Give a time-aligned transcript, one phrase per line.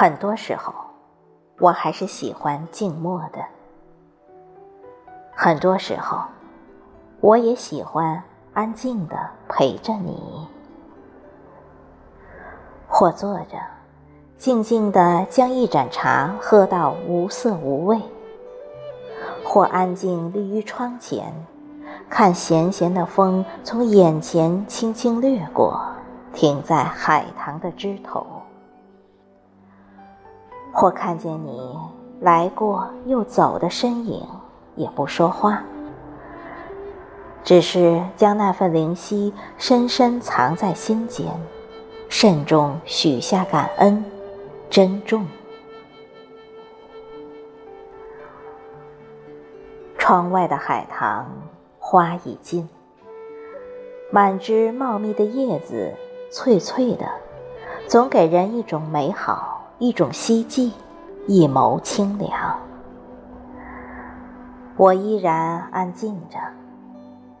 [0.00, 0.72] 很多时候，
[1.58, 3.44] 我还是喜欢静默的。
[5.34, 6.20] 很多时候，
[7.20, 8.22] 我也喜欢
[8.54, 9.16] 安静的
[9.48, 10.46] 陪着你，
[12.86, 13.58] 或坐着，
[14.36, 17.98] 静静的将一盏茶喝到无色无味；
[19.44, 21.34] 或安静立于窗前，
[22.08, 25.82] 看咸咸的风从眼前轻轻掠过，
[26.32, 28.24] 停在海棠的枝头；
[30.78, 31.76] 或看见你
[32.20, 34.24] 来过又走的身影。
[34.76, 35.64] 也不说话，
[37.42, 41.26] 只是将那份灵犀深深藏在心间，
[42.08, 44.04] 慎重许下感恩，
[44.70, 45.26] 珍重。
[49.98, 51.26] 窗外的海棠
[51.80, 52.68] 花已尽，
[54.12, 55.92] 满枝茂密的叶子
[56.30, 57.04] 翠翠的，
[57.88, 60.72] 总给人一种美好，一种希冀，
[61.28, 62.58] 一眸清凉。
[64.76, 66.36] 我依然安静着，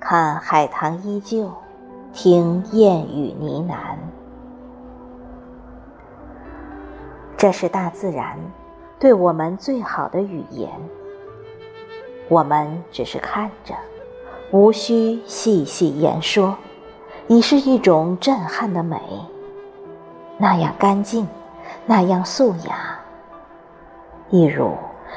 [0.00, 1.50] 看海棠依旧，
[2.10, 3.76] 听燕语呢喃。
[7.36, 8.38] 这是大自然
[8.98, 10.70] 对我们最好的语言。
[12.30, 13.74] 我们只是看着，
[14.52, 16.56] 无需细细言说，
[17.28, 18.98] 已是一种震撼的美。
[20.38, 21.28] 那样干净，
[21.84, 22.98] 那样素雅，
[24.30, 24.72] 一如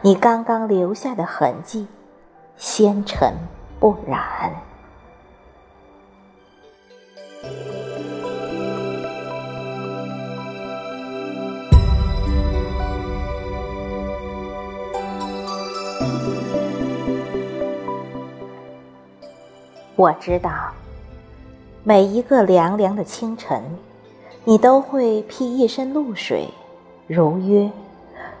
[0.00, 1.86] 你刚刚留下的痕迹。
[2.56, 3.34] 纤尘
[3.78, 4.50] 不染。
[19.94, 20.72] 我知道，
[21.84, 23.62] 每一个凉凉的清晨，
[24.48, 26.48] 你都会披一身露水，
[27.08, 27.68] 如约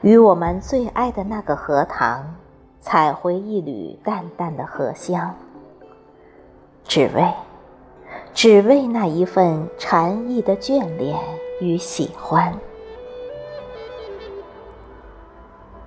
[0.02, 2.36] 与我们最爱的那个荷塘。
[2.78, 5.34] 采回一缕淡淡的荷香，
[6.84, 7.34] 只为，
[8.32, 11.18] 只为那一份禅意的眷恋
[11.60, 12.54] 与喜欢。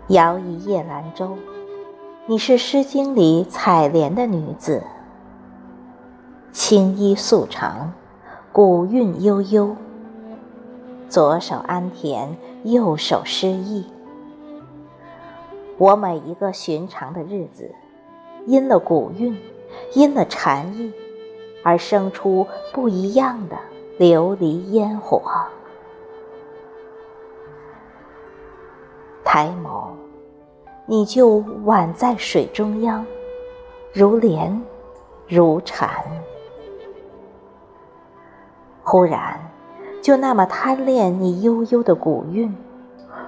[0.10, 1.38] 摇一叶兰舟，
[2.26, 4.84] 你是《诗经》里采莲的女子，
[6.52, 7.94] 青衣素长，
[8.52, 9.74] 古韵悠悠，
[11.10, 13.92] 左手安田，右手诗意。
[15.80, 17.74] 我每一个寻常的日子，
[18.46, 19.36] 因了古韵，
[19.96, 20.94] 因了禅意，
[21.64, 23.58] 而生出不一样的
[23.98, 25.24] 琉璃烟火。
[29.24, 29.88] 抬眸，
[30.86, 33.04] 你就宛在水中央，
[33.92, 34.62] 如莲，
[35.28, 35.90] 如禅。
[38.84, 39.40] 忽然，
[40.02, 42.56] 就那么贪恋你悠悠的古韵，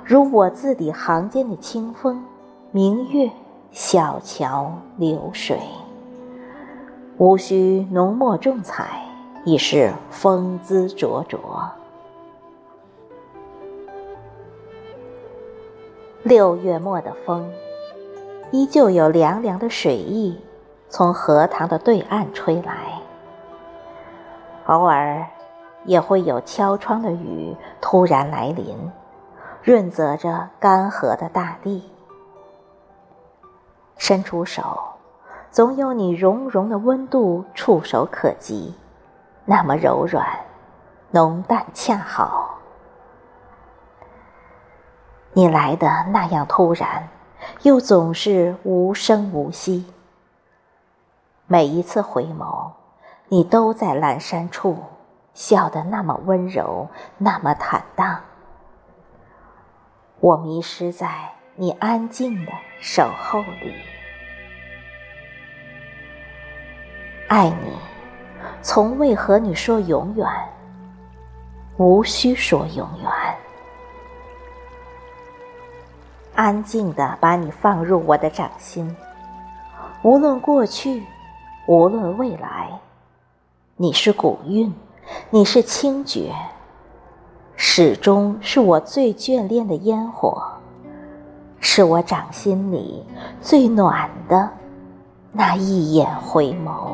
[0.04, 2.24] 如我字里行间的清风。
[2.72, 3.30] 明月、
[3.72, 5.60] 小桥流水，
[7.18, 9.04] 无需浓墨重彩，
[9.44, 11.40] 已是风姿灼灼。
[16.24, 17.52] 六月末的风，
[18.52, 20.40] 依旧有凉凉的水意
[20.88, 23.02] 从荷塘的对岸吹来，
[24.68, 25.26] 偶尔
[25.86, 28.78] 也会有敲窗的雨突然来临，
[29.64, 31.90] 润泽着干涸的大地。
[33.98, 34.80] 伸出手，
[35.52, 38.74] 总有你融融的温度触手可及，
[39.46, 40.28] 那么柔软、
[41.12, 42.58] 浓淡恰好。
[45.34, 47.08] 你来的那样突然，
[47.62, 49.86] 又总是无声无息。
[51.48, 52.72] 每一次回眸，
[53.28, 54.78] 你都在阑珊处，
[55.34, 58.22] 笑得那么温柔，那么坦荡。
[60.20, 61.32] 我迷失在。
[61.58, 63.76] 你安静的守候里，
[67.28, 67.78] 爱你，
[68.62, 70.26] 从未和你说永远，
[71.78, 73.12] 无需说永远。
[76.34, 78.96] 安静的把你放入我的掌心，
[80.04, 81.04] 无论过去，
[81.68, 82.72] 无论未来，
[83.76, 84.74] 你是古韵，
[85.30, 86.34] 你是清绝，
[87.56, 90.42] 始终是我最眷恋的烟火。
[91.64, 93.06] 是我掌心里
[93.40, 94.50] 最暖的
[95.32, 96.94] 那一眼回眸。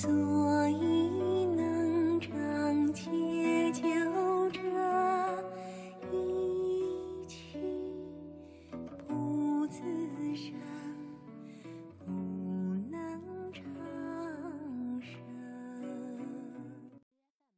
[0.00, 0.39] 诉。